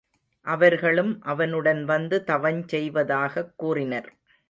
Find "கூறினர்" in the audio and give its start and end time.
3.55-4.09